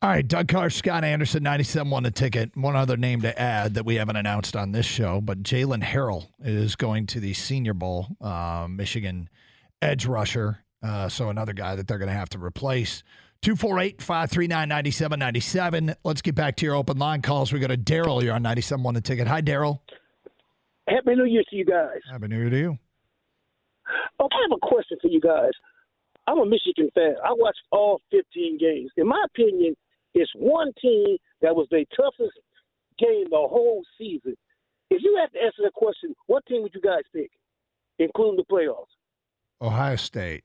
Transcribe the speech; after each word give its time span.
All 0.00 0.08
right, 0.08 0.26
Doug 0.26 0.46
Karsch, 0.46 0.74
Scott 0.74 1.02
Anderson, 1.02 1.42
97 1.42 1.90
won 1.90 2.04
the 2.04 2.12
ticket. 2.12 2.56
One 2.56 2.76
other 2.76 2.96
name 2.96 3.22
to 3.22 3.36
add 3.36 3.74
that 3.74 3.84
we 3.84 3.96
haven't 3.96 4.14
announced 4.14 4.54
on 4.54 4.70
this 4.70 4.86
show, 4.86 5.20
but 5.20 5.42
Jaylen 5.42 5.82
Harrell 5.82 6.28
is 6.38 6.76
going 6.76 7.06
to 7.08 7.20
the 7.20 7.34
Senior 7.34 7.74
Bowl, 7.74 8.06
uh, 8.20 8.68
Michigan 8.70 9.28
edge 9.82 10.06
rusher. 10.06 10.60
Uh, 10.84 11.08
so 11.08 11.30
another 11.30 11.52
guy 11.52 11.74
that 11.74 11.88
they're 11.88 11.98
going 11.98 12.10
to 12.10 12.14
have 12.14 12.28
to 12.28 12.38
replace. 12.38 13.02
248 13.42 14.00
539 14.00 14.68
9797. 14.68 15.96
Let's 16.04 16.22
get 16.22 16.36
back 16.36 16.54
to 16.58 16.66
your 16.66 16.76
open 16.76 16.98
line 16.98 17.20
calls. 17.20 17.52
We 17.52 17.58
go 17.58 17.66
to 17.66 17.76
Daryl. 17.76 18.22
You're 18.22 18.34
on 18.34 18.42
97 18.42 18.80
won 18.84 18.94
the 18.94 19.00
ticket. 19.00 19.26
Hi, 19.26 19.42
Daryl. 19.42 19.80
Happy 20.88 21.16
New 21.16 21.24
Year 21.24 21.42
to 21.50 21.56
you 21.56 21.64
guys. 21.64 21.98
Happy 22.08 22.28
New 22.28 22.38
Year 22.38 22.50
to 22.50 22.58
you. 22.58 22.78
Oh, 24.20 24.28
I 24.30 24.42
have 24.42 24.56
a 24.56 24.64
question 24.64 24.96
for 25.02 25.08
you 25.08 25.20
guys. 25.20 25.50
I'm 26.28 26.38
a 26.38 26.46
Michigan 26.46 26.88
fan. 26.94 27.16
I 27.24 27.32
watched 27.32 27.62
all 27.72 28.00
15 28.12 28.58
games. 28.58 28.90
In 28.96 29.08
my 29.08 29.24
opinion, 29.26 29.74
it's 30.14 30.30
one 30.34 30.72
team 30.80 31.16
that 31.42 31.54
was 31.54 31.66
the 31.70 31.84
toughest 31.96 32.36
game 32.98 33.24
the 33.30 33.36
whole 33.36 33.82
season. 33.96 34.36
If 34.90 35.02
you 35.02 35.16
had 35.20 35.32
to 35.38 35.44
answer 35.44 35.62
the 35.62 35.70
question, 35.74 36.14
what 36.26 36.44
team 36.46 36.62
would 36.62 36.72
you 36.74 36.80
guys 36.80 37.02
pick, 37.14 37.30
including 37.98 38.36
the 38.36 38.44
playoffs? 38.54 38.86
Ohio 39.60 39.96
State. 39.96 40.44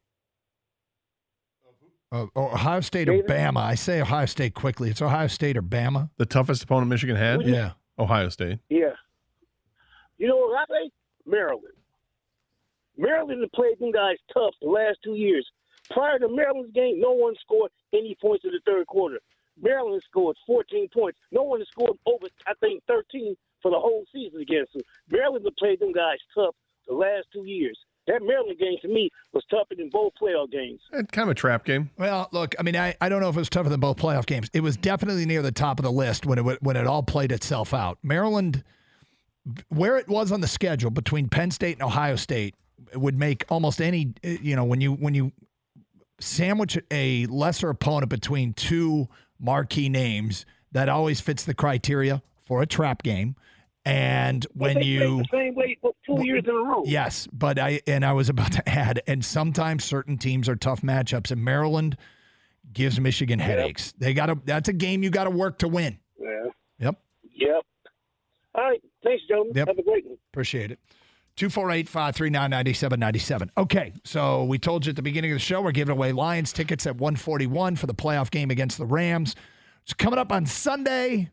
Uh, 2.11 2.27
Ohio 2.35 2.79
State 2.81 3.09
or 3.09 3.23
Bama. 3.23 3.57
I 3.57 3.73
say 3.75 3.99
Ohio 4.01 4.27
State 4.27 4.53
quickly. 4.53 4.89
It's 4.91 5.01
Ohio 5.01 5.27
State 5.27 5.57
or 5.57 5.63
Bama. 5.63 6.09
The 6.17 6.25
toughest 6.27 6.63
opponent 6.63 6.89
Michigan 6.89 7.15
had? 7.15 7.41
You- 7.41 7.53
Yeah. 7.53 7.71
Ohio 7.97 8.29
State. 8.29 8.59
Yeah. 8.69 8.93
You 10.17 10.27
know 10.27 10.37
what 10.37 10.57
I 10.59 10.65
think? 10.65 10.93
Maryland. 11.25 11.73
Maryland 12.97 13.41
has 13.41 13.49
played 13.55 13.79
them 13.79 13.91
guys 13.91 14.17
tough 14.33 14.53
the 14.61 14.69
last 14.69 14.97
two 15.03 15.15
years. 15.15 15.47
Prior 15.89 16.19
to 16.19 16.27
Maryland's 16.29 16.71
game, 16.73 16.99
no 16.99 17.11
one 17.13 17.35
scored 17.41 17.71
any 17.93 18.15
points 18.21 18.45
in 18.45 18.51
the 18.51 18.59
third 18.65 18.85
quarter. 18.87 19.19
Maryland 19.61 20.01
scored 20.09 20.37
14 20.47 20.89
points. 20.93 21.17
No 21.31 21.43
one 21.43 21.59
has 21.59 21.67
scored 21.69 21.97
over, 22.05 22.27
I 22.47 22.53
think, 22.59 22.83
13 22.87 23.35
for 23.61 23.71
the 23.71 23.79
whole 23.79 24.05
season 24.11 24.41
against 24.41 24.73
them. 24.73 24.81
Maryland 25.09 25.45
has 25.45 25.53
played 25.57 25.79
them 25.79 25.91
guys 25.93 26.17
tough 26.33 26.55
the 26.87 26.93
last 26.93 27.27
two 27.31 27.45
years. 27.45 27.77
That 28.07 28.21
Maryland 28.21 28.59
game 28.59 28.75
to 28.81 28.89
me 28.89 29.09
was 29.31 29.45
tougher 29.49 29.75
than 29.77 29.89
both 29.89 30.11
playoff 30.21 30.51
games. 30.51 30.81
Eh, 30.93 31.03
Kind 31.13 31.29
of 31.29 31.31
a 31.31 31.35
trap 31.35 31.63
game. 31.63 31.89
Well, 31.97 32.27
look, 32.33 32.53
I 32.59 32.63
mean, 32.63 32.75
I, 32.75 32.95
I 32.99 33.07
don't 33.07 33.21
know 33.21 33.29
if 33.29 33.35
it 33.37 33.39
was 33.39 33.49
tougher 33.49 33.69
than 33.69 33.79
both 33.79 33.95
playoff 33.95 34.25
games. 34.25 34.49
It 34.53 34.59
was 34.59 34.75
definitely 34.75 35.25
near 35.25 35.41
the 35.41 35.53
top 35.53 35.79
of 35.79 35.83
the 35.83 35.91
list 35.91 36.25
when 36.25 36.37
it 36.37 36.61
when 36.61 36.75
it 36.75 36.85
all 36.85 37.03
played 37.03 37.31
itself 37.31 37.73
out. 37.73 37.97
Maryland, 38.03 38.61
where 39.69 39.97
it 39.97 40.09
was 40.09 40.33
on 40.33 40.41
the 40.41 40.47
schedule 40.49 40.89
between 40.89 41.29
Penn 41.29 41.49
State 41.51 41.77
and 41.77 41.83
Ohio 41.83 42.17
State, 42.17 42.55
would 42.93 43.17
make 43.17 43.45
almost 43.47 43.79
any 43.79 44.13
eh, 44.21 44.37
you 44.41 44.57
know 44.57 44.65
when 44.65 44.81
you 44.81 44.91
when 44.95 45.13
you 45.13 45.31
sandwich 46.19 46.77
a 46.91 47.25
lesser 47.27 47.69
opponent 47.69 48.09
between 48.09 48.53
two 48.53 49.07
marquee 49.43 49.89
names 49.89 50.45
that 50.71 50.89
always 50.89 51.21
fits 51.21 51.43
the 51.43 51.53
criteria 51.53 52.23
for 52.45 52.61
a 52.61 52.65
trap 52.65 53.03
game. 53.03 53.35
And 53.85 54.47
when 54.53 54.75
played 54.75 54.85
you 54.85 55.17
the 55.17 55.27
same 55.31 55.55
way 55.55 55.77
two 56.05 56.25
years 56.25 56.43
in 56.45 56.51
a 56.51 56.53
row. 56.53 56.83
Yes, 56.85 57.27
but 57.31 57.59
I 57.59 57.81
and 57.85 58.05
I 58.05 58.13
was 58.13 58.29
about 58.29 58.53
to 58.53 58.69
add, 58.79 59.01
and 59.07 59.23
sometimes 59.23 59.83
certain 59.83 60.17
teams 60.17 60.47
are 60.47 60.55
tough 60.55 60.81
matchups, 60.81 61.31
and 61.31 61.43
Maryland 61.43 61.97
gives 62.71 62.99
Michigan 62.99 63.39
headaches. 63.39 63.93
They 63.97 64.13
got 64.13 64.27
to. 64.27 64.39
That's 64.45 64.69
a 64.69 64.73
game 64.73 65.03
you 65.03 65.09
got 65.09 65.25
to 65.25 65.29
work 65.29 65.59
to 65.59 65.67
win. 65.67 65.99
Yeah. 66.17 66.45
Yep, 66.79 66.95
Yep. 67.35 67.61
All 68.55 68.63
right. 68.63 68.81
Thanks, 69.03 69.23
gentlemen. 69.27 69.53
Yep. 69.55 69.67
Have 69.67 69.77
a 69.79 69.83
great 69.83 70.05
one. 70.05 70.17
appreciate 70.31 70.71
it. 70.71 70.79
248 71.35 71.89
539 71.89 72.49
9797. 72.49 73.51
Okay, 73.57 73.93
so 74.03 74.43
we 74.43 74.59
told 74.59 74.85
you 74.85 74.91
at 74.91 74.95
the 74.95 75.01
beginning 75.01 75.31
of 75.31 75.35
the 75.35 75.39
show 75.39 75.61
we're 75.61 75.71
giving 75.71 75.91
away 75.91 76.11
Lions 76.11 76.53
tickets 76.53 76.85
at 76.85 76.95
141 76.97 77.75
for 77.75 77.87
the 77.87 77.93
playoff 77.93 78.29
game 78.29 78.51
against 78.51 78.77
the 78.77 78.85
Rams. 78.85 79.35
It's 79.83 79.93
coming 79.93 80.19
up 80.19 80.31
on 80.31 80.45
Sunday, 80.45 81.31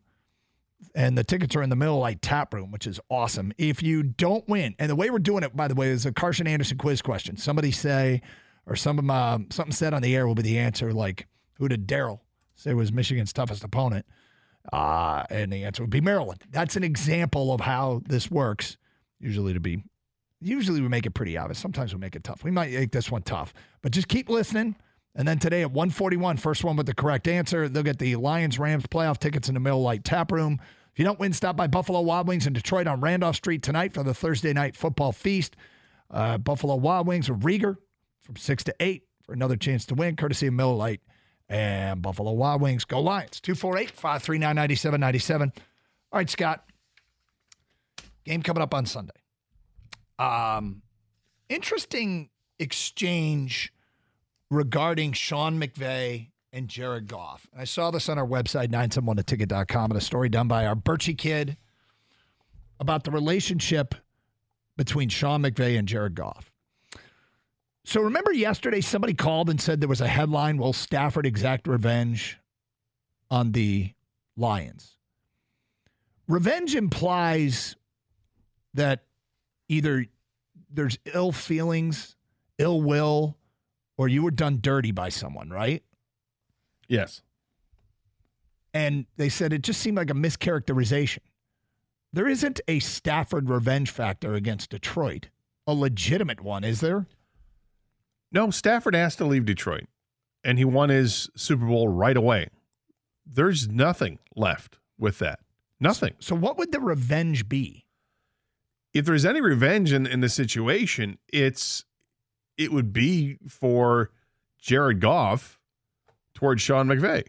and 0.95 1.19
the 1.19 1.23
tickets 1.23 1.55
are 1.55 1.63
in 1.63 1.69
the 1.69 1.77
Miller 1.77 1.99
Lite 1.99 2.23
Tap 2.23 2.55
Room, 2.55 2.71
which 2.71 2.87
is 2.87 2.99
awesome. 3.11 3.53
If 3.59 3.83
you 3.83 4.03
don't 4.03 4.49
win, 4.49 4.75
and 4.79 4.91
the 4.91 4.97
way 4.97 5.11
we're 5.11 5.19
doing 5.19 5.43
it, 5.43 5.55
by 5.55 5.69
the 5.69 5.75
way, 5.75 5.89
is 5.89 6.07
a 6.07 6.13
Carson 6.13 6.47
Anderson 6.47 6.79
quiz 6.79 7.03
question. 7.03 7.37
Somebody 7.37 7.71
say, 7.71 8.23
or 8.67 8.77
some 8.77 9.11
um, 9.11 9.49
something 9.51 9.73
said 9.73 9.93
on 9.93 10.01
the 10.01 10.17
air 10.17 10.27
will 10.27 10.35
be 10.35 10.43
the 10.43 10.59
answer, 10.59 10.93
like, 10.95 11.27
who 11.55 11.69
did 11.69 11.87
Daryl 11.87 12.21
say 12.55 12.73
was 12.73 12.91
Michigan's 12.91 13.35
toughest 13.35 13.65
opponent? 13.65 14.07
Uh, 14.73 15.25
and 15.31 15.53
the 15.53 15.65
answer 15.65 15.83
would 15.83 15.91
be 15.91 16.01
Maryland. 16.01 16.43
That's 16.51 16.77
an 16.77 16.85
example 16.85 17.53
of 17.53 17.61
how 17.61 18.03
this 18.07 18.31
works. 18.31 18.77
Usually 19.21 19.53
to 19.53 19.61
be, 19.61 19.83
usually 20.41 20.81
we 20.81 20.89
make 20.89 21.07
it 21.07 21.11
pretty 21.11 21.37
obvious. 21.37 21.59
Sometimes 21.59 21.95
we 21.95 22.01
make 22.01 22.17
it 22.17 22.25
tough. 22.25 22.43
We 22.43 22.51
might 22.51 22.73
make 22.73 22.93
this 22.93 23.11
one 23.11 23.23
tough, 23.23 23.53
but 23.83 23.93
just 23.93 24.09
keep 24.09 24.29
listening. 24.29 24.77
And 25.15 25.27
then 25.27 25.39
today 25.39 25.63
at 25.63 25.73
141, 25.73 26.37
first 26.37 26.65
one 26.65 26.77
with 26.77 26.87
the 26.87 26.95
correct 26.95 27.27
answer, 27.27 27.69
they'll 27.69 27.83
get 27.83 27.99
the 27.99 28.17
Lions 28.17 28.59
Rams 28.59 28.87
playoff 28.87 29.19
tickets 29.19 29.49
in 29.49 29.55
the 29.55 29.61
Miller 29.61 29.81
Lite 29.81 30.05
Tap 30.05 30.31
Room. 30.31 30.59
If 30.93 30.99
you 30.99 31.05
don't 31.05 31.19
win, 31.19 31.33
stop 31.33 31.57
by 31.57 31.67
Buffalo 31.67 32.01
Wild 32.01 32.29
Wings 32.29 32.47
in 32.47 32.53
Detroit 32.53 32.87
on 32.87 33.01
Randolph 33.01 33.37
Street 33.37 33.63
tonight 33.63 33.93
for 33.93 34.03
the 34.03 34.15
Thursday 34.15 34.53
night 34.53 34.77
football 34.77 35.13
feast. 35.13 35.57
Uh, 36.11 36.39
Buffalo 36.39 36.77
Wild 36.77 37.07
Wings 37.07 37.31
with 37.31 37.41
Rieger 37.41 37.77
from 38.23 38.37
6 38.37 38.65
to 38.65 38.75
8 38.81 39.03
for 39.23 39.33
another 39.33 39.57
chance 39.57 39.85
to 39.87 39.95
win, 39.95 40.17
courtesy 40.17 40.47
of 40.47 40.55
Miller 40.55 40.75
Lite 40.75 41.01
and 41.49 42.01
Buffalo 42.01 42.33
Wild 42.33 42.61
Wings. 42.63 42.85
Go 42.85 43.01
Lions. 43.01 43.41
248 43.41 43.91
539 43.91 44.55
9797. 44.57 45.53
All 46.13 46.19
right, 46.19 46.31
Scott. 46.31 46.65
Game 48.31 48.43
coming 48.45 48.63
up 48.63 48.75
on 48.75 48.87
Sunday. 48.87 49.13
Um, 50.21 50.83
interesting 51.49 52.31
exchange 52.61 53.73
regarding 54.53 55.15
Sean 55.15 55.61
McVay 55.61 56.29
and 56.53 56.69
Jared 56.69 57.09
Goff. 57.09 57.49
I 57.59 57.65
saw 57.65 57.91
this 57.91 58.09
on 58.09 58.19
our 58.19 58.27
website, 58.27 58.69
971theticket.com, 58.69 59.91
and 59.91 59.99
a 59.99 60.01
story 60.01 60.29
done 60.29 60.47
by 60.47 60.65
our 60.65 60.77
Birchie 60.77 61.19
kid 61.19 61.57
about 62.79 63.03
the 63.03 63.11
relationship 63.11 63.97
between 64.77 65.09
Sean 65.09 65.43
McVay 65.43 65.77
and 65.77 65.89
Jared 65.89 66.15
Goff. 66.15 66.53
So 67.85 68.01
remember 68.01 68.33
yesterday 68.33 68.81
somebody 68.81 69.15
called 69.15 69.51
and 69.51 69.61
said 69.61 69.81
there 69.81 69.89
was 69.89 70.01
a 70.01 70.07
headline, 70.07 70.57
Will 70.57 70.73
Stafford 70.73 71.27
exact 71.27 71.67
revenge 71.67 72.39
on 73.29 73.51
the 73.51 73.93
Lions? 74.37 74.97
Revenge 76.29 76.77
implies 76.77 77.75
that 78.75 79.05
either 79.69 80.07
there's 80.71 80.99
ill 81.13 81.33
feelings, 81.33 82.17
ill 82.59 82.81
will, 82.81 83.37
or 83.97 84.09
you 84.09 84.23
were 84.23 84.31
done 84.31 84.59
dirty 84.61 84.93
by 84.93 85.09
someone, 85.09 85.51
right? 85.51 85.83
Yes. 86.89 87.23
And 88.73 89.07
they 89.17 89.29
said 89.29 89.53
it 89.53 89.63
just 89.63 89.81
seemed 89.81 89.97
like 89.97 90.11
a 90.11 90.15
mischaracterization. 90.15 91.21
There 92.13 92.27
isn't 92.27 92.61
a 92.67 92.81
Stafford 92.81 93.49
revenge 93.49 93.91
factor 93.91 94.35
against 94.35 94.71
Detroit, 94.71 95.29
a 95.67 95.75
legitimate 95.75 96.41
one, 96.41 96.65
is 96.65 96.81
there? 96.81 97.07
No, 98.33 98.51
Stafford 98.51 98.95
asked 98.95 99.19
to 99.19 99.25
leave 99.25 99.45
Detroit, 99.45 99.87
and 100.45 100.59
he 100.59 100.65
won 100.65 100.89
his 100.89 101.31
Super 101.37 101.67
Bowl 101.67 101.89
right 101.89 102.17
away. 102.17 102.49
There's 103.27 103.69
nothing 103.69 104.19
left 104.35 104.79
with 104.99 105.19
that. 105.21 105.41
Nothing. 105.79 106.15
So, 106.19 106.35
what 106.35 106.59
would 106.59 106.73
the 106.73 106.81
revenge 106.81 107.49
be? 107.49 107.87
If 108.93 109.05
there's 109.05 109.25
any 109.25 109.41
revenge 109.41 109.93
in, 109.93 110.07
in 110.07 110.21
the 110.21 110.29
situation, 110.29 111.19
it's 111.33 111.85
it 112.57 112.73
would 112.73 112.93
be 112.93 113.39
for 113.49 114.11
Jared 114.61 115.01
Goff 115.01 115.59
towards 116.35 116.63
Sean 116.63 116.89
McVay. 116.89 117.25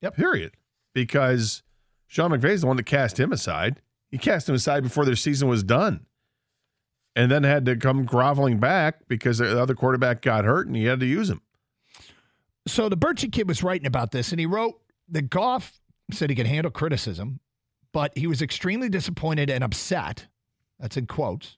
Yep. 0.00 0.16
Period. 0.16 0.52
Because 0.94 1.62
Sean 2.06 2.30
McVay 2.30 2.50
is 2.50 2.60
the 2.62 2.66
one 2.66 2.76
that 2.76 2.86
cast 2.86 3.18
him 3.18 3.32
aside. 3.32 3.80
He 4.10 4.18
cast 4.18 4.48
him 4.48 4.54
aside 4.54 4.82
before 4.82 5.04
their 5.04 5.16
season 5.16 5.48
was 5.48 5.62
done. 5.62 6.06
And 7.16 7.30
then 7.30 7.44
had 7.44 7.64
to 7.66 7.76
come 7.76 8.04
groveling 8.04 8.58
back 8.58 9.06
because 9.06 9.38
the 9.38 9.60
other 9.60 9.74
quarterback 9.74 10.22
got 10.22 10.44
hurt 10.44 10.66
and 10.66 10.74
he 10.74 10.84
had 10.84 11.00
to 11.00 11.06
use 11.06 11.30
him. 11.30 11.42
So, 12.66 12.88
the 12.88 12.96
Birchie 12.96 13.30
kid 13.30 13.46
was 13.46 13.62
writing 13.62 13.86
about 13.86 14.10
this, 14.10 14.32
and 14.32 14.40
he 14.40 14.46
wrote 14.46 14.80
the 15.08 15.22
Goff 15.22 15.80
said 16.10 16.30
he 16.30 16.36
could 16.36 16.46
handle 16.46 16.70
criticism, 16.70 17.40
but 17.92 18.16
he 18.16 18.26
was 18.26 18.42
extremely 18.42 18.88
disappointed 18.88 19.50
and 19.50 19.62
upset. 19.62 20.26
That's 20.84 20.98
in 20.98 21.06
quotes. 21.06 21.56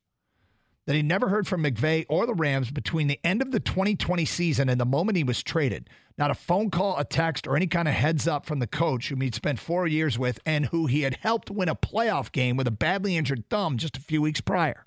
That 0.87 0.95
he 0.95 1.03
never 1.03 1.29
heard 1.29 1.49
from 1.49 1.65
McVay 1.65 2.07
or 2.09 2.27
the 2.27 2.35
Rams 2.35 2.71
between 2.71 3.09
the 3.09 3.19
end 3.25 3.43
of 3.43 3.51
the 3.51 3.59
2020 3.59 4.25
season 4.25 4.69
and 4.69 4.81
the 4.81 4.85
moment 4.85 5.17
he 5.17 5.25
was 5.25 5.43
traded. 5.43 5.91
Not 6.17 6.31
a 6.31 6.35
phone 6.35 6.71
call, 6.71 6.97
a 6.97 7.05
text, 7.05 7.49
or 7.49 7.57
any 7.57 7.67
kind 7.67 7.89
of 7.89 7.95
heads 7.95 8.29
up 8.29 8.47
from 8.47 8.61
the 8.61 8.69
coach 8.69 9.09
whom 9.09 9.23
he'd 9.23 9.35
spent 9.35 9.59
four 9.59 9.89
years 9.89 10.17
with 10.17 10.39
and 10.47 10.67
who 10.67 10.87
he 10.87 11.03
had 11.03 11.17
helped 11.17 11.51
win 11.51 11.69
a 11.69 11.75
playoff 11.75 12.31
game 12.31 12.57
with 12.57 12.69
a 12.69 12.71
badly 12.71 13.17
injured 13.17 13.51
thumb 13.51 13.79
just 13.79 13.97
a 13.97 14.01
few 14.01 14.23
weeks 14.23 14.41
prior. 14.41 14.85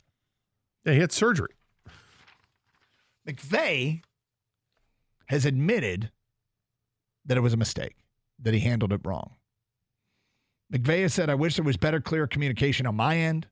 Yeah, 0.85 0.93
he 0.93 0.99
had 0.99 1.11
surgery. 1.11 1.51
McVay 3.27 4.01
has 5.25 5.45
admitted 5.45 6.11
that 7.25 7.35
it 7.35 7.41
was 7.41 7.53
a 7.53 7.57
mistake, 7.57 7.97
that 8.41 8.53
he 8.53 8.61
handled 8.61 8.93
it 8.93 9.01
wrong. 9.03 9.35
McVay 10.73 11.01
has 11.01 11.13
said, 11.13 11.29
I 11.29 11.35
wish 11.35 11.57
there 11.57 11.65
was 11.65 11.75
better, 11.75 11.99
clear 11.99 12.25
communication 12.25 12.87
on 12.87 12.95
my 12.95 13.17
end. 13.17 13.45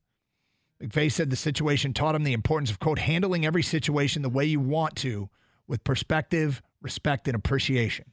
McVay 0.81 1.11
said 1.11 1.29
the 1.29 1.35
situation 1.35 1.93
taught 1.93 2.15
him 2.15 2.23
the 2.23 2.33
importance 2.33 2.69
of, 2.69 2.79
quote, 2.79 2.99
handling 2.99 3.45
every 3.45 3.63
situation 3.63 4.21
the 4.21 4.29
way 4.29 4.45
you 4.45 4.59
want 4.59 4.95
to 4.97 5.29
with 5.67 5.83
perspective, 5.83 6.61
respect, 6.81 7.27
and 7.27 7.35
appreciation. 7.35 8.05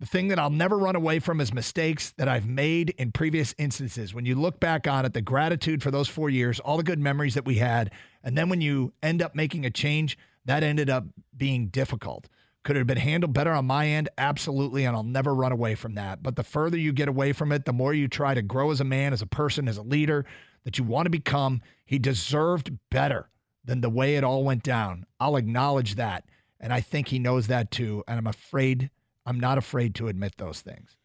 The 0.00 0.06
thing 0.06 0.28
that 0.28 0.38
I'll 0.38 0.50
never 0.50 0.78
run 0.78 0.96
away 0.96 1.18
from 1.18 1.40
is 1.40 1.52
mistakes 1.52 2.12
that 2.16 2.28
I've 2.28 2.46
made 2.46 2.90
in 2.96 3.12
previous 3.12 3.54
instances. 3.58 4.14
When 4.14 4.24
you 4.24 4.34
look 4.34 4.58
back 4.58 4.86
on 4.86 5.04
it, 5.04 5.12
the 5.12 5.20
gratitude 5.20 5.82
for 5.82 5.90
those 5.90 6.08
four 6.08 6.30
years, 6.30 6.58
all 6.60 6.78
the 6.78 6.82
good 6.82 6.98
memories 6.98 7.34
that 7.34 7.44
we 7.44 7.56
had, 7.56 7.90
and 8.22 8.36
then 8.36 8.48
when 8.48 8.60
you 8.60 8.92
end 9.02 9.20
up 9.20 9.34
making 9.34 9.66
a 9.66 9.70
change, 9.70 10.16
that 10.46 10.62
ended 10.62 10.88
up 10.88 11.04
being 11.36 11.68
difficult. 11.68 12.28
Could 12.62 12.76
it 12.76 12.80
have 12.80 12.86
been 12.86 12.98
handled 12.98 13.32
better 13.32 13.52
on 13.52 13.66
my 13.66 13.88
end? 13.88 14.10
Absolutely. 14.18 14.84
And 14.84 14.94
I'll 14.94 15.02
never 15.02 15.34
run 15.34 15.52
away 15.52 15.74
from 15.74 15.94
that. 15.94 16.22
But 16.22 16.36
the 16.36 16.44
further 16.44 16.76
you 16.76 16.92
get 16.92 17.08
away 17.08 17.32
from 17.32 17.52
it, 17.52 17.64
the 17.64 17.72
more 17.72 17.94
you 17.94 18.06
try 18.06 18.34
to 18.34 18.42
grow 18.42 18.70
as 18.70 18.80
a 18.80 18.84
man, 18.84 19.14
as 19.14 19.22
a 19.22 19.26
person, 19.26 19.66
as 19.66 19.78
a 19.78 19.82
leader 19.82 20.26
that 20.64 20.78
you 20.78 20.84
want 20.84 21.06
to 21.06 21.10
become. 21.10 21.62
He 21.84 21.98
deserved 21.98 22.76
better 22.90 23.28
than 23.64 23.80
the 23.80 23.90
way 23.90 24.16
it 24.16 24.24
all 24.24 24.44
went 24.44 24.62
down. 24.62 25.06
I'll 25.18 25.36
acknowledge 25.36 25.96
that. 25.96 26.24
And 26.58 26.72
I 26.72 26.80
think 26.80 27.08
he 27.08 27.18
knows 27.18 27.46
that 27.46 27.70
too. 27.70 28.04
And 28.06 28.18
I'm 28.18 28.26
afraid, 28.26 28.90
I'm 29.26 29.40
not 29.40 29.58
afraid 29.58 29.94
to 29.96 30.08
admit 30.08 30.34
those 30.36 30.60
things. 30.60 30.96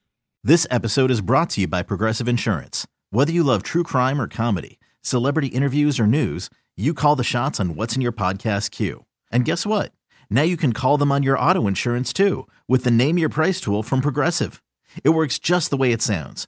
This 0.44 0.68
episode 0.70 1.12
is 1.12 1.22
brought 1.22 1.50
to 1.52 1.62
you 1.62 1.68
by 1.68 1.82
Progressive 1.82 2.28
Insurance. 2.28 2.86
Whether 3.10 3.32
you 3.32 3.44
love 3.44 3.64
true 3.64 3.84
crime 3.84 4.22
or 4.22 4.28
comedy, 4.28 4.80
celebrity 5.02 5.48
interviews 5.48 6.00
or 6.00 6.08
news, 6.08 6.50
you 6.76 6.94
call 6.94 7.16
the 7.16 7.24
shots 7.24 7.60
on 7.60 7.76
what's 7.76 7.96
in 7.96 8.02
your 8.02 8.12
podcast 8.12 8.72
queue. 8.72 9.06
And 9.32 9.46
guess 9.46 9.66
what? 9.66 9.92
Now 10.30 10.44
you 10.44 10.58
can 10.58 10.74
call 10.74 10.98
them 10.98 11.12
on 11.12 11.24
your 11.24 11.40
auto 11.40 11.68
insurance 11.68 12.12
too 12.14 12.48
with 12.68 12.84
the 12.84 12.92
Name 12.92 13.18
Your 13.18 13.30
Price 13.30 13.62
tool 13.62 13.82
from 13.84 14.02
Progressive. 14.02 14.62
It 15.04 15.10
works 15.10 15.40
just 15.40 15.70
the 15.70 15.78
way 15.78 15.92
it 15.92 16.02
sounds. 16.02 16.48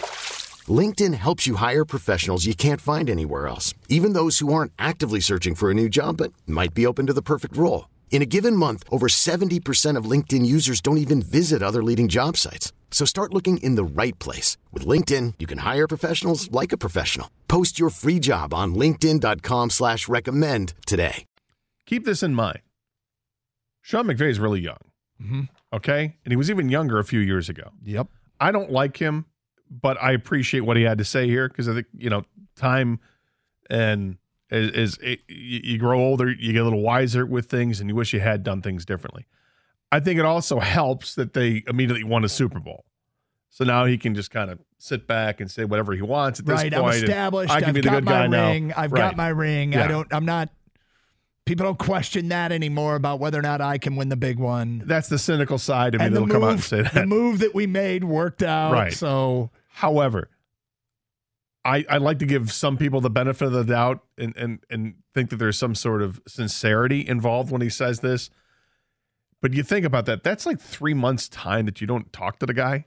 LinkedIn 0.71 1.13
helps 1.15 1.47
you 1.47 1.55
hire 1.55 1.85
professionals 1.85 2.45
you 2.45 2.53
can't 2.53 2.81
find 2.81 3.09
anywhere 3.09 3.47
else, 3.47 3.73
even 3.89 4.13
those 4.13 4.39
who 4.39 4.53
aren't 4.53 4.71
actively 4.77 5.19
searching 5.19 5.55
for 5.55 5.71
a 5.71 5.73
new 5.73 5.89
job 5.89 6.17
but 6.17 6.31
might 6.45 6.73
be 6.75 6.85
open 6.85 7.07
to 7.07 7.13
the 7.13 7.21
perfect 7.21 7.57
role. 7.57 7.89
In 8.11 8.21
a 8.21 8.25
given 8.25 8.55
month, 8.55 8.83
over 8.91 9.07
70% 9.07 9.97
of 9.97 10.05
LinkedIn 10.05 10.45
users 10.45 10.81
don't 10.81 10.99
even 10.99 11.23
visit 11.23 11.63
other 11.63 11.81
leading 11.81 12.07
job 12.07 12.37
sites. 12.37 12.71
So 12.91 13.05
start 13.05 13.33
looking 13.33 13.57
in 13.57 13.75
the 13.75 13.83
right 13.83 14.17
place. 14.19 14.57
With 14.71 14.85
LinkedIn, 14.85 15.35
you 15.39 15.47
can 15.47 15.59
hire 15.59 15.87
professionals 15.87 16.51
like 16.51 16.71
a 16.71 16.77
professional. 16.77 17.31
Post 17.47 17.79
your 17.79 17.89
free 17.89 18.19
job 18.19 18.53
on 18.53 18.75
linkedin.com 18.75 19.69
slash 19.71 20.07
recommend 20.07 20.75
today. 20.85 21.25
Keep 21.87 22.05
this 22.05 22.21
in 22.21 22.35
mind. 22.35 22.59
Sean 23.81 24.05
McVay 24.05 24.29
is 24.29 24.39
really 24.39 24.61
young. 24.61 24.77
Mm-hmm. 25.21 25.41
Okay? 25.73 26.15
And 26.23 26.31
he 26.31 26.35
was 26.35 26.49
even 26.49 26.69
younger 26.69 26.99
a 26.99 27.03
few 27.03 27.19
years 27.19 27.49
ago. 27.49 27.71
Yep. 27.83 28.07
I 28.39 28.51
don't 28.51 28.71
like 28.71 28.97
him, 28.97 29.25
but 29.71 30.01
I 30.01 30.11
appreciate 30.11 30.61
what 30.61 30.75
he 30.75 30.83
had 30.83 30.97
to 30.97 31.05
say 31.05 31.27
here 31.27 31.47
because 31.47 31.69
I 31.69 31.73
think, 31.73 31.87
you 31.97 32.09
know, 32.09 32.23
time 32.55 32.99
and 33.69 34.17
is, 34.49 34.97
is 34.97 35.17
you 35.29 35.77
grow 35.77 35.99
older, 35.99 36.29
you 36.29 36.51
get 36.51 36.61
a 36.61 36.63
little 36.65 36.81
wiser 36.81 37.25
with 37.25 37.45
things, 37.45 37.79
and 37.79 37.89
you 37.89 37.95
wish 37.95 38.11
you 38.11 38.19
had 38.19 38.43
done 38.43 38.61
things 38.61 38.85
differently. 38.85 39.25
I 39.93 40.01
think 40.01 40.19
it 40.19 40.25
also 40.25 40.59
helps 40.59 41.15
that 41.15 41.33
they 41.33 41.63
immediately 41.67 42.03
won 42.03 42.23
a 42.25 42.29
Super 42.29 42.59
Bowl. 42.59 42.85
So 43.49 43.65
now 43.65 43.85
he 43.85 43.97
can 43.97 44.15
just 44.15 44.31
kind 44.31 44.49
of 44.49 44.59
sit 44.77 45.07
back 45.07 45.41
and 45.41 45.49
say 45.51 45.65
whatever 45.65 45.93
he 45.93 46.01
wants 46.01 46.39
at 46.39 46.45
this 46.45 46.55
right, 46.63 46.71
point. 46.73 46.85
I'm 46.95 47.03
established. 47.03 47.51
I 47.51 47.59
can 47.59 47.69
I've 47.69 47.75
be 47.75 47.81
the 47.81 47.89
got 47.89 47.95
good 47.95 48.05
my 48.05 48.11
guy 48.11 48.49
ring. 48.51 48.67
now. 48.67 48.73
I've 48.77 48.91
Right. 48.91 48.99
got 48.99 49.17
my 49.17 49.27
ring. 49.29 49.73
Yeah. 49.73 49.85
I 49.85 49.87
don't. 49.87 50.07
I'm 50.13 50.25
not. 50.25 50.49
People 51.45 51.65
don't 51.65 51.79
question 51.79 52.29
that 52.29 52.51
anymore 52.51 52.95
about 52.95 53.19
whether 53.19 53.37
or 53.37 53.41
not 53.41 53.61
I 53.61 53.77
can 53.77 53.95
win 53.95 54.09
the 54.09 54.15
big 54.15 54.37
one. 54.39 54.83
That's 54.85 55.09
the 55.09 55.17
cynical 55.17 55.57
side 55.57 55.95
of 55.95 56.01
me 56.01 56.07
that'll 56.09 56.27
move, 56.27 56.33
come 56.33 56.43
out 56.43 56.51
and 56.51 56.63
say 56.63 56.81
the 56.83 57.05
move 57.05 57.39
that 57.39 57.53
we 57.53 57.67
made 57.67 58.03
worked 58.03 58.43
out. 58.43 58.71
Right. 58.71 58.93
So 58.93 59.49
However, 59.73 60.29
I, 61.63 61.85
I 61.89 61.97
like 61.97 62.19
to 62.19 62.25
give 62.25 62.51
some 62.51 62.77
people 62.77 63.01
the 63.01 63.09
benefit 63.09 63.45
of 63.45 63.53
the 63.53 63.63
doubt 63.63 64.03
and, 64.17 64.35
and 64.35 64.59
and 64.69 64.95
think 65.13 65.29
that 65.29 65.37
there's 65.37 65.57
some 65.57 65.75
sort 65.75 66.01
of 66.01 66.21
sincerity 66.27 67.07
involved 67.07 67.51
when 67.51 67.61
he 67.61 67.69
says 67.69 67.99
this. 67.99 68.29
But 69.41 69.53
you 69.53 69.63
think 69.63 69.85
about 69.85 70.05
that, 70.05 70.23
that's 70.23 70.45
like 70.45 70.59
three 70.59 70.93
months' 70.93 71.27
time 71.27 71.65
that 71.65 71.81
you 71.81 71.87
don't 71.87 72.11
talk 72.13 72.37
to 72.39 72.45
the 72.45 72.53
guy, 72.53 72.85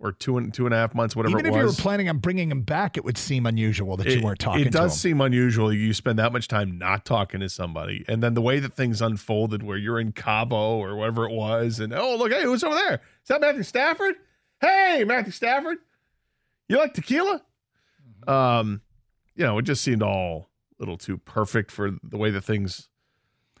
or 0.00 0.12
two 0.12 0.38
and 0.38 0.52
two 0.52 0.64
and 0.64 0.74
a 0.74 0.78
half 0.78 0.94
months, 0.94 1.14
whatever 1.14 1.38
even 1.38 1.46
it 1.46 1.48
if 1.50 1.60
you 1.60 1.66
were 1.66 1.72
planning 1.72 2.08
on 2.08 2.18
bringing 2.18 2.50
him 2.50 2.62
back, 2.62 2.96
it 2.96 3.04
would 3.04 3.18
seem 3.18 3.44
unusual 3.44 3.96
that 3.98 4.06
you 4.06 4.22
weren't 4.22 4.38
talking. 4.38 4.60
To 4.60 4.62
him. 4.62 4.68
It 4.68 4.72
does 4.72 4.98
seem 4.98 5.20
unusual 5.20 5.72
you 5.72 5.92
spend 5.92 6.18
that 6.18 6.32
much 6.32 6.48
time 6.48 6.78
not 6.78 7.04
talking 7.04 7.40
to 7.40 7.48
somebody, 7.48 8.04
and 8.08 8.22
then 8.22 8.34
the 8.34 8.40
way 8.40 8.60
that 8.60 8.74
things 8.74 9.02
unfolded, 9.02 9.62
where 9.62 9.76
you're 9.76 10.00
in 10.00 10.12
Cabo 10.12 10.78
or 10.78 10.96
whatever 10.96 11.26
it 11.26 11.32
was, 11.32 11.80
and 11.80 11.92
oh 11.92 12.16
look, 12.16 12.32
hey, 12.32 12.42
who's 12.42 12.64
over 12.64 12.74
there? 12.74 12.94
Is 12.94 13.28
that 13.28 13.40
Matthew 13.40 13.62
Stafford? 13.62 14.14
Hey, 14.60 15.04
Matthew 15.06 15.32
Stafford, 15.32 15.78
you 16.74 16.78
like 16.78 16.94
tequila? 16.94 17.42
Mm-hmm. 18.26 18.30
Um, 18.30 18.82
you 19.34 19.44
know, 19.44 19.58
it 19.58 19.62
just 19.62 19.82
seemed 19.82 20.02
all 20.02 20.50
a 20.78 20.82
little 20.82 20.96
too 20.96 21.18
perfect 21.18 21.70
for 21.70 21.92
the 22.02 22.16
way 22.16 22.30
that 22.30 22.42
things 22.42 22.88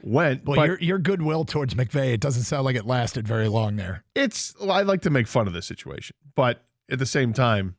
went. 0.02 0.44
Well, 0.44 0.56
but 0.56 0.66
your 0.66 0.78
your 0.80 0.98
goodwill 0.98 1.44
towards 1.44 1.74
McVay, 1.74 2.14
it 2.14 2.20
doesn't 2.20 2.44
sound 2.44 2.64
like 2.64 2.76
it 2.76 2.86
lasted 2.86 3.26
very 3.26 3.48
long 3.48 3.76
there. 3.76 4.04
it's 4.14 4.54
I 4.60 4.82
like 4.82 5.02
to 5.02 5.10
make 5.10 5.26
fun 5.26 5.46
of 5.46 5.52
the 5.52 5.62
situation, 5.62 6.16
but 6.34 6.64
at 6.90 6.98
the 6.98 7.06
same 7.06 7.32
time, 7.32 7.76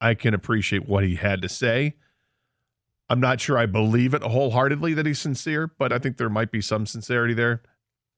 I 0.00 0.14
can 0.14 0.34
appreciate 0.34 0.88
what 0.88 1.04
he 1.04 1.16
had 1.16 1.42
to 1.42 1.48
say. 1.48 1.96
I'm 3.08 3.20
not 3.20 3.40
sure 3.40 3.56
I 3.56 3.66
believe 3.66 4.14
it 4.14 4.22
wholeheartedly 4.22 4.94
that 4.94 5.06
he's 5.06 5.20
sincere, 5.20 5.68
but 5.78 5.92
I 5.92 5.98
think 5.98 6.16
there 6.16 6.28
might 6.28 6.50
be 6.50 6.60
some 6.60 6.86
sincerity 6.86 7.34
there. 7.34 7.62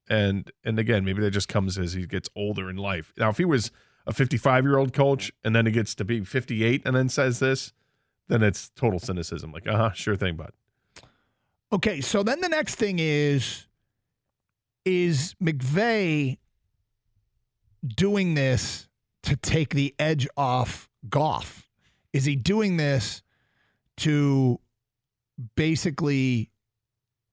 And 0.09 0.51
and 0.65 0.79
again, 0.79 1.05
maybe 1.05 1.21
that 1.23 1.31
just 1.31 1.49
comes 1.49 1.79
as 1.79 1.93
he 1.93 2.07
gets 2.07 2.31
older 2.35 2.71
in 2.71 2.77
life. 2.77 3.13
Now, 3.19 3.29
if 3.29 3.37
he 3.37 3.45
was 3.45 3.71
a 4.09 4.13
55 4.13 4.65
year 4.65 4.79
old 4.79 4.93
coach 4.93 5.31
and 5.45 5.55
then 5.55 5.67
he 5.67 5.73
gets 5.73 5.95
to 5.95 6.05
be 6.05 6.25
58 6.25 6.83
and 6.85 6.97
then 6.97 7.09
says 7.09 7.39
this, 7.39 7.73
then 8.27 8.43
it's 8.43 8.71
total 8.71 8.99
cynicism. 8.99 9.53
Like, 9.53 9.69
uh 9.69 9.77
huh, 9.77 9.93
sure 9.93 10.17
thing, 10.17 10.35
bud. 10.35 10.53
Okay, 11.71 12.01
so 12.01 12.23
then 12.23 12.41
the 12.41 12.49
next 12.49 12.77
thing 12.77 12.99
is 12.99 13.67
is 14.85 15.35
McVay 15.43 16.39
doing 17.87 18.35
this 18.35 18.89
to 19.25 19.37
take 19.37 19.75
the 19.75 19.95
edge 19.99 20.27
off 20.37 20.89
Goff? 21.11 21.69
Is 22.15 22.25
he 22.25 22.35
doing 22.35 22.79
this 22.79 23.23
to 23.99 24.59
basically 25.55 26.51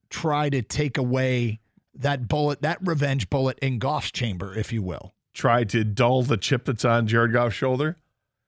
try 0.09 0.49
to 0.49 0.61
take 0.61 0.97
away 0.97 1.61
that 1.93 2.27
bullet, 2.27 2.61
that 2.61 2.79
revenge 2.81 3.29
bullet 3.29 3.57
in 3.59 3.79
Goff's 3.79 4.11
chamber, 4.11 4.53
if 4.53 4.73
you 4.73 4.81
will? 4.83 5.14
Try 5.35 5.65
to 5.65 5.83
dull 5.83 6.23
the 6.23 6.37
chip 6.37 6.65
that's 6.65 6.85
on 6.85 7.07
Jared 7.07 7.33
Goff's 7.33 7.55
shoulder? 7.55 7.97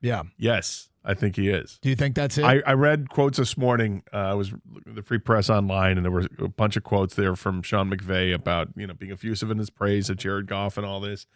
Yeah. 0.01 0.23
Yes, 0.37 0.87
I 1.03 1.13
think 1.13 1.35
he 1.35 1.49
is. 1.49 1.79
Do 1.81 1.89
you 1.89 1.95
think 1.95 2.15
that's 2.15 2.37
it? 2.37 2.45
I, 2.45 2.61
I 2.65 2.73
read 2.73 3.09
quotes 3.09 3.37
this 3.37 3.57
morning. 3.57 4.03
Uh, 4.13 4.17
I 4.17 4.33
was 4.33 4.53
the 4.85 5.03
Free 5.03 5.17
Press 5.17 5.49
online, 5.49 5.97
and 5.97 6.05
there 6.05 6.11
were 6.11 6.27
a 6.39 6.47
bunch 6.47 6.77
of 6.77 6.83
quotes 6.83 7.15
there 7.15 7.35
from 7.35 7.61
Sean 7.61 7.89
McVay 7.89 8.33
about 8.33 8.69
you 8.75 8.87
know 8.87 8.93
being 8.93 9.11
effusive 9.11 9.51
in 9.51 9.57
his 9.57 9.69
praise 9.69 10.09
of 10.09 10.17
Jared 10.17 10.47
Goff 10.47 10.77
and 10.77 10.85
all 10.85 10.99
this, 10.99 11.27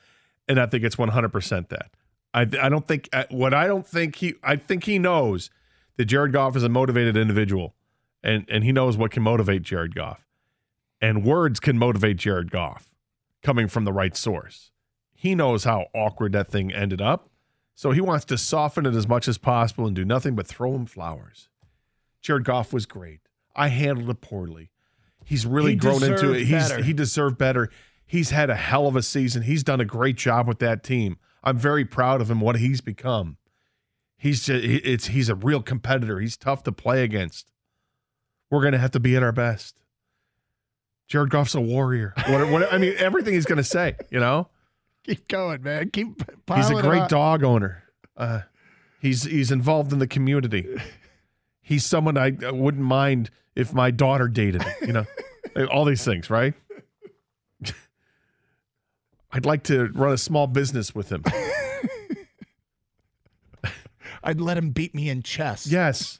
and 0.47 0.59
I 0.59 0.65
think 0.67 0.83
it's 0.83 0.97
one 0.97 1.09
hundred 1.09 1.33
percent 1.33 1.69
that. 1.69 1.91
I 2.33 2.41
I 2.41 2.69
don't 2.69 2.87
think 2.87 3.09
uh, 3.11 3.25
what 3.29 3.53
I 3.53 3.67
don't 3.67 3.85
think 3.85 4.15
he 4.15 4.35
I 4.43 4.55
think 4.55 4.85
he 4.85 4.99
knows 4.99 5.49
that 5.97 6.05
Jared 6.05 6.31
Goff 6.31 6.55
is 6.55 6.63
a 6.63 6.69
motivated 6.69 7.17
individual, 7.17 7.75
and 8.23 8.45
and 8.49 8.63
he 8.63 8.71
knows 8.71 8.97
what 8.97 9.11
can 9.11 9.23
motivate 9.23 9.63
Jared 9.63 9.95
Goff, 9.95 10.27
and 11.01 11.25
words 11.25 11.59
can 11.59 11.77
motivate 11.77 12.17
Jared 12.17 12.51
Goff, 12.51 12.89
coming 13.43 13.67
from 13.67 13.85
the 13.85 13.93
right 13.93 14.15
source. 14.15 14.70
He 15.21 15.35
knows 15.35 15.65
how 15.65 15.85
awkward 15.93 16.31
that 16.31 16.47
thing 16.49 16.73
ended 16.73 16.99
up. 16.99 17.29
So 17.75 17.91
he 17.91 18.01
wants 18.01 18.25
to 18.25 18.39
soften 18.39 18.87
it 18.87 18.95
as 18.95 19.07
much 19.07 19.27
as 19.27 19.37
possible 19.37 19.85
and 19.85 19.95
do 19.95 20.03
nothing 20.03 20.35
but 20.35 20.47
throw 20.47 20.73
him 20.73 20.87
flowers. 20.87 21.47
Jared 22.23 22.43
Goff 22.43 22.73
was 22.73 22.87
great. 22.87 23.19
I 23.55 23.67
handled 23.67 24.09
it 24.09 24.19
poorly. 24.21 24.71
He's 25.23 25.45
really 25.45 25.73
He 25.73 25.77
grown 25.77 26.01
into 26.01 26.33
it. 26.33 26.45
He's 26.45 26.69
better. 26.69 26.81
he 26.81 26.93
deserved 26.93 27.37
better. 27.37 27.69
He's 28.03 28.31
had 28.31 28.49
a 28.49 28.55
hell 28.55 28.87
of 28.87 28.95
a 28.95 29.03
season. 29.03 29.43
He's 29.43 29.63
done 29.63 29.79
a 29.79 29.85
great 29.85 30.15
job 30.15 30.47
with 30.47 30.57
that 30.57 30.83
team. 30.83 31.19
I'm 31.43 31.59
very 31.59 31.85
proud 31.85 32.19
of 32.19 32.31
him 32.31 32.41
what 32.41 32.55
he's 32.55 32.81
become. 32.81 33.37
He's 34.17 34.43
just, 34.43 34.65
it's 34.65 35.05
he's 35.07 35.29
a 35.29 35.35
real 35.35 35.61
competitor. 35.61 36.19
He's 36.19 36.35
tough 36.35 36.63
to 36.63 36.71
play 36.71 37.03
against. 37.03 37.51
We're 38.49 38.61
going 38.61 38.73
to 38.73 38.79
have 38.79 38.91
to 38.91 38.99
be 38.99 39.15
at 39.15 39.21
our 39.21 39.31
best. 39.31 39.83
Jared 41.07 41.29
Goff's 41.29 41.53
a 41.53 41.61
warrior. 41.61 42.15
What, 42.27 42.49
what 42.49 42.73
I 42.73 42.79
mean, 42.79 42.95
everything 42.97 43.35
he's 43.35 43.45
going 43.45 43.57
to 43.57 43.63
say, 43.63 43.97
you 44.09 44.19
know? 44.19 44.47
Keep 45.05 45.27
going, 45.27 45.63
man. 45.63 45.89
Keep 45.89 46.23
He's 46.55 46.69
a 46.69 46.81
great 46.81 47.09
dog 47.09 47.43
owner. 47.43 47.83
Uh, 48.15 48.41
he's 48.99 49.23
he's 49.23 49.51
involved 49.51 49.91
in 49.91 49.99
the 49.99 50.07
community. 50.07 50.67
He's 51.63 51.85
someone 51.85 52.17
I 52.17 52.31
uh, 52.31 52.53
wouldn't 52.53 52.83
mind 52.83 53.29
if 53.55 53.73
my 53.73 53.91
daughter 53.91 54.27
dated. 54.27 54.65
You 54.81 54.93
know, 54.93 55.05
all 55.71 55.85
these 55.85 56.03
things, 56.03 56.29
right? 56.29 56.53
I'd 59.31 59.45
like 59.45 59.63
to 59.65 59.85
run 59.93 60.11
a 60.11 60.17
small 60.17 60.47
business 60.47 60.93
with 60.93 61.09
him. 61.09 61.23
I'd 64.23 64.41
let 64.41 64.57
him 64.57 64.71
beat 64.71 64.93
me 64.93 65.07
in 65.07 65.23
chess. 65.23 65.65
Yes, 65.65 66.19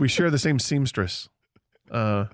we 0.00 0.08
share 0.08 0.30
the 0.30 0.38
same 0.38 0.58
seamstress. 0.58 1.28
Uh, 1.88 2.24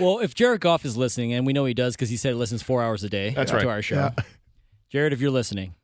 Well, 0.00 0.20
if 0.20 0.34
Jared 0.34 0.60
Goff 0.60 0.84
is 0.84 0.96
listening, 0.96 1.32
and 1.34 1.46
we 1.46 1.52
know 1.52 1.64
he 1.66 1.74
does 1.74 1.94
because 1.94 2.08
he 2.10 2.16
said 2.16 2.30
he 2.30 2.34
listens 2.34 2.62
four 2.62 2.82
hours 2.82 3.04
a 3.04 3.08
day 3.10 3.30
That's 3.30 3.50
to 3.50 3.58
right. 3.58 3.66
our 3.66 3.82
show. 3.82 3.96
Yeah. 3.96 4.10
Jared, 4.90 5.12
if 5.12 5.20
you're 5.20 5.30
listening, 5.30 5.74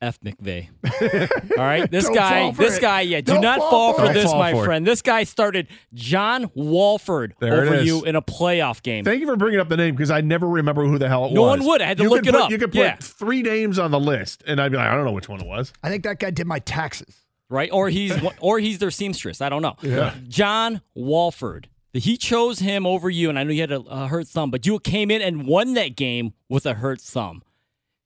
F 0.00 0.20
McVay. 0.20 0.68
All 1.58 1.64
right, 1.64 1.90
this 1.90 2.04
Don't 2.04 2.14
guy, 2.14 2.40
fall 2.42 2.52
for 2.52 2.62
this 2.62 2.76
it. 2.78 2.80
guy, 2.82 3.00
yeah, 3.00 3.20
do 3.20 3.32
Don't 3.32 3.40
not 3.42 3.58
fall 3.58 3.70
fall 3.70 3.92
for 3.94 4.04
for 4.04 4.10
it. 4.10 4.14
this, 4.14 4.24
Don't 4.24 4.32
fall 4.32 4.38
my 4.40 4.52
for 4.52 4.62
it. 4.62 4.64
friend. 4.66 4.86
This 4.86 5.02
guy 5.02 5.24
started 5.24 5.66
John 5.94 6.50
Wolford 6.54 7.34
There 7.40 7.64
it 7.64 7.66
over 7.68 7.74
is. 7.76 7.86
you 7.86 8.04
in 8.04 8.14
a 8.14 8.22
playoff 8.22 8.82
game. 8.82 9.04
thank 9.04 9.20
you 9.20 9.26
for 9.26 9.36
bringing 9.36 9.58
up 9.58 9.68
the 9.68 9.76
name 9.76 9.94
because 9.96 10.10
I 10.10 10.20
never 10.20 10.46
remember 10.48 10.84
who 10.84 10.98
the 10.98 11.08
hell 11.08 11.24
it 11.24 11.28
was. 11.28 11.34
No 11.34 11.42
was. 11.42 11.58
one 11.60 11.66
would. 11.68 11.82
I 11.82 11.86
had 11.86 11.96
to 11.96 12.04
You 12.04 12.10
look 12.10 12.20
could 12.20 12.28
it 12.28 12.32
put- 12.32 12.40
up. 12.42 12.50
You 12.50 12.58
could 12.58 12.72
put 12.72 12.78
Yeah. 12.80 12.96
three 13.00 13.42
names 13.42 13.78
on 13.78 13.90
the 13.90 13.98
list, 14.00 14.44
and 14.46 14.60
I'd 14.60 14.70
be 14.70 14.76
like, 14.78 14.86
I 14.88 14.94
don't 14.94 15.04
know 15.04 15.12
which 15.12 15.28
one 15.28 15.40
it 15.40 15.46
was. 15.46 15.72
I 15.82 15.88
think 15.88 16.04
that 16.04 16.20
guy 16.20 16.30
did 16.30 16.46
my 16.46 16.60
taxes. 16.60 17.16
right? 17.48 17.70
Or 17.72 17.88
he's 17.88 18.12
or 18.40 18.58
he's 18.60 18.78
their 18.78 18.90
seamstress. 18.92 19.40
I 19.40 19.48
don't 19.48 19.62
know. 19.62 19.76
Yeah. 19.82 20.14
John 20.28 20.80
Wolford. 20.94 21.68
He 21.92 22.16
chose 22.16 22.58
him 22.58 22.86
over 22.86 23.08
you, 23.10 23.28
and 23.30 23.38
I 23.38 23.44
know 23.44 23.50
you 23.52 23.62
had 23.62 23.72
a, 23.72 23.80
a 23.80 24.06
hurt 24.08 24.28
thumb, 24.28 24.50
but 24.50 24.66
you 24.66 24.78
came 24.78 25.10
in 25.10 25.22
and 25.22 25.46
won 25.46 25.74
that 25.74 25.96
game 25.96 26.34
with 26.48 26.66
a 26.66 26.74
hurt 26.74 27.00
thumb. 27.00 27.42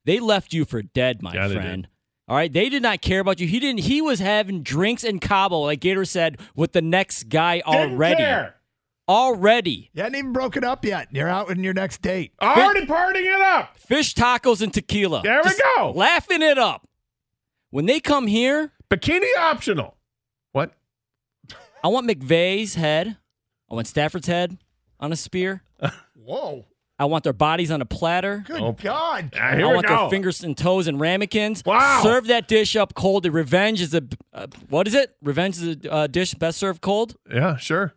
They 0.04 0.20
left 0.20 0.52
you 0.52 0.64
for 0.64 0.82
dead, 0.82 1.22
my 1.22 1.34
Yeah, 1.34 1.48
friend. 1.48 1.88
All 2.28 2.36
right, 2.36 2.52
they 2.52 2.68
did 2.68 2.82
not 2.82 3.02
care 3.02 3.20
about 3.20 3.40
you. 3.40 3.46
He 3.48 3.58
didn't. 3.60 3.80
He 3.80 4.00
was 4.00 4.20
having 4.20 4.62
drinks 4.62 5.02
in 5.04 5.18
Cabo, 5.18 5.60
like 5.60 5.80
Gator 5.80 6.04
said, 6.04 6.40
with 6.54 6.72
the 6.72 6.80
next 6.80 7.24
guy 7.28 7.60
already. 7.66 8.48
Already, 9.08 9.90
You 9.92 10.04
hadn't 10.04 10.16
even 10.18 10.32
broken 10.32 10.62
up 10.62 10.84
yet. 10.84 11.08
You're 11.10 11.28
out 11.28 11.50
in 11.50 11.64
your 11.64 11.74
next 11.74 12.00
date. 12.02 12.32
Already 12.40 12.86
partying 12.86 13.24
it 13.26 13.40
up. 13.40 13.76
fish 13.76 14.14
tacos 14.14 14.62
and 14.62 14.72
tequila. 14.72 15.22
There 15.22 15.40
we 15.42 15.50
Just 15.50 15.60
go. 15.76 15.90
laughing 15.90 16.40
it 16.40 16.56
up. 16.56 16.86
When 17.70 17.86
they 17.86 17.98
come 17.98 18.28
here, 18.28 18.70
Bikini 18.88 19.26
optional. 19.38 19.96
What? 20.52 20.72
I 21.82 21.88
want 21.88 22.08
McVay's 22.08 22.76
head. 22.76 23.16
I 23.72 23.74
want 23.74 23.86
Stafford's 23.88 24.26
head 24.26 24.58
on 25.00 25.12
a 25.12 25.16
spear. 25.16 25.62
Whoa. 26.14 26.66
I 26.98 27.06
want 27.06 27.24
their 27.24 27.32
bodies 27.32 27.70
on 27.70 27.80
a 27.80 27.86
platter. 27.86 28.44
Good 28.46 28.60
Oh. 28.60 28.72
God. 28.72 29.34
Ah, 29.34 29.56
here 29.56 29.64
I 29.64 29.68
we 29.68 29.74
want 29.74 29.86
go. 29.88 29.96
their 29.96 30.10
fingers 30.10 30.44
and 30.44 30.56
toes 30.56 30.86
and 30.86 31.00
ramekins. 31.00 31.64
Wow. 31.64 32.00
Serve 32.02 32.26
that 32.28 32.46
dish 32.46 32.76
up 32.76 32.94
cold. 32.94 33.24
The 33.24 33.30
revenge 33.32 33.80
is 33.80 33.94
a 33.94 34.02
uh, 34.32 34.46
what 34.68 34.86
is 34.86 34.94
it? 34.94 35.16
Revenge 35.22 35.56
is 35.58 35.76
a 35.86 35.92
uh, 35.92 36.06
dish 36.06 36.34
best 36.34 36.58
served 36.58 36.80
cold. 36.82 37.16
Yeah, 37.32 37.56
sure. 37.56 37.94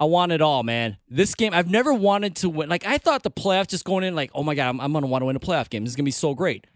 I 0.00 0.04
want 0.04 0.30
it 0.30 0.40
all, 0.40 0.62
man. 0.62 0.96
This 1.08 1.34
game, 1.34 1.52
I've 1.52 1.68
never 1.68 1.92
wanted 1.92 2.36
to 2.36 2.48
win. 2.48 2.68
Like 2.68 2.86
I 2.86 2.98
thought 2.98 3.24
the 3.24 3.32
playoffs, 3.32 3.66
just 3.66 3.84
going 3.84 4.04
in, 4.04 4.14
like, 4.14 4.30
oh 4.32 4.44
my 4.44 4.54
god, 4.54 4.68
I'm, 4.68 4.80
I'm 4.80 4.92
gonna 4.92 5.08
want 5.08 5.22
to 5.22 5.26
win 5.26 5.34
a 5.36 5.40
playoff 5.40 5.68
game. 5.68 5.82
This 5.84 5.90
is 5.92 5.96
gonna 5.96 6.04
be 6.04 6.12
so 6.12 6.34
great. 6.34 6.66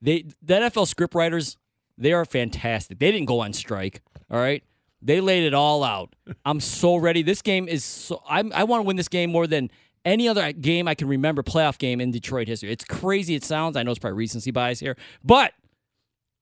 They, 0.00 0.24
the 0.42 0.54
NFL 0.54 0.88
script 0.88 1.14
writers, 1.14 1.56
they 1.98 2.12
are 2.14 2.24
fantastic. 2.24 2.98
They 2.98 3.12
didn't 3.12 3.26
go 3.26 3.40
on 3.40 3.52
strike. 3.52 4.00
All 4.30 4.40
right, 4.40 4.64
they 5.04 5.20
laid 5.20 5.44
it 5.44 5.54
all 5.54 5.84
out. 5.84 6.16
I'm 6.44 6.58
so 6.60 6.96
ready. 6.96 7.22
This 7.22 7.42
game 7.42 7.68
is 7.68 7.84
so. 7.84 8.22
I'm, 8.28 8.52
I 8.54 8.64
want 8.64 8.82
to 8.82 8.86
win 8.86 8.96
this 8.96 9.08
game 9.08 9.30
more 9.30 9.46
than 9.46 9.70
any 10.04 10.28
other 10.28 10.52
game 10.52 10.88
I 10.88 10.94
can 10.94 11.08
remember 11.08 11.42
playoff 11.42 11.78
game 11.78 12.00
in 12.00 12.10
Detroit 12.10 12.48
history. 12.48 12.72
It's 12.72 12.84
crazy. 12.84 13.34
It 13.34 13.44
sounds. 13.44 13.76
I 13.76 13.82
know 13.82 13.90
it's 13.90 14.00
probably 14.00 14.16
recency 14.18 14.50
bias 14.50 14.80
here, 14.80 14.96
but 15.22 15.52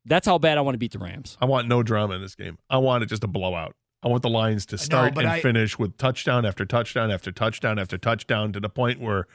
that's 0.05 0.27
how 0.27 0.39
bad 0.39 0.59
I 0.59 0.63
want 0.63 0.75
to 0.75 0.79
beat 0.79 0.93
the 0.93 0.99
Rams. 0.99 1.37
I 1.41 1.45
want 1.45 1.69
no 1.69 1.83
drama 1.83 2.15
in 2.15 2.23
this 2.23 2.35
game. 2.35 2.59
I 2.71 2.79
want 2.79 3.03
it 3.03 3.07
just 3.07 3.25
a 3.25 3.29
blowout. 3.29 3.75
I 4.03 4.09
want 4.09 4.23
the 4.23 4.31
Lions 4.31 4.67
to 4.67 4.79
start 4.79 5.15
but 5.15 5.25
and 5.25 5.33
I- 5.33 5.41
finish 5.41 5.79
with 5.79 5.97
touchdown 5.97 6.45
after 6.45 6.65
touchdown 6.65 7.11
after 7.11 7.31
touchdown 7.31 7.79
after 7.79 7.99
touchdown 7.99 8.53
to 8.53 8.61
the 8.61 8.69
point 8.69 9.01
where 9.01 9.27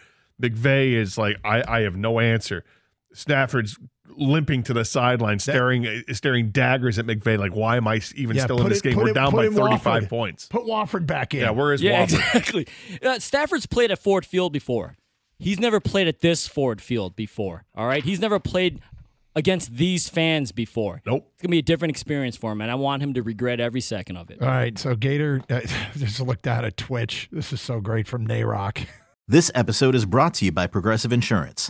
McVay 0.42 0.92
is 0.92 1.18
like, 1.18 1.38
I, 1.44 1.64
I 1.68 1.82
have 1.82 1.96
no 1.96 2.20
answer. 2.20 2.64
Stafford's 3.18 3.78
limping 4.10 4.64
to 4.64 4.74
the 4.74 4.86
sideline, 4.86 5.40
staring 5.40 6.04
staring 6.12 6.52
daggers 6.52 6.98
at 7.00 7.06
McVay, 7.06 7.38
like, 7.38 7.54
why 7.56 7.78
am 7.78 7.88
I 7.88 8.00
even 8.16 8.36
Yeah, 8.38 8.44
still 8.46 8.62
in 8.62 8.70
this 8.70 8.80
it- 8.80 8.84
game? 8.84 8.96
We're 8.98 9.10
it- 9.10 9.14
down 9.16 9.32
by 9.34 9.50
35 9.50 10.08
points. 10.10 10.48
Put 10.48 10.66
Wolford 10.66 11.06
back 11.08 11.34
in. 11.34 11.42
Yeah, 11.42 11.50
where 11.52 11.74
is 11.74 11.82
Yeah, 11.82 12.00
Wolford? 12.00 12.20
exactly. 12.20 12.68
Uh, 13.04 13.20
Stafford's 13.20 13.66
played 13.66 13.92
at 13.92 14.00
Ford 14.00 14.26
Field 14.26 14.54
before. 14.54 14.96
He's 15.40 15.60
never 15.60 15.80
played 15.80 16.08
at 16.08 16.22
this 16.22 16.48
Ford 16.48 16.82
Field 16.82 17.16
before. 17.16 17.66
All 17.76 17.86
right, 17.88 18.04
he's 18.04 18.20
never 18.20 18.40
played 18.40 18.80
against 19.36 19.76
these 19.76 20.10
fans 20.10 20.52
before. 20.52 21.02
Nope. 21.06 21.30
It's 21.34 21.44
gonna 21.44 21.52
be 21.52 21.60
a 21.60 21.64
different 21.64 21.92
experience 21.92 22.36
for 22.36 22.52
him, 22.54 22.62
and 22.62 22.72
I 22.72 22.76
want 22.76 23.04
him 23.04 23.14
to 23.14 23.22
regret 23.22 23.60
every 23.60 23.82
second 23.82 24.18
of 24.18 24.32
it. 24.32 24.42
All 24.42 24.48
right. 24.48 24.76
So 24.80 24.96
Gator 24.96 25.42
uh, 25.50 25.60
just 25.96 26.20
looked 26.22 26.42
down 26.44 26.66
at 26.66 26.76
Twitch. 26.76 27.30
This 27.32 27.54
is 27.54 27.62
so 27.62 27.80
great 27.80 28.08
from 28.08 28.28
Nayrock. 28.28 28.86
This 29.30 29.52
episode 29.54 29.94
is 29.94 30.06
brought 30.06 30.36
to 30.36 30.46
you 30.46 30.54
by 30.54 30.68
Progressive 30.68 31.12
Insurance. 31.12 31.70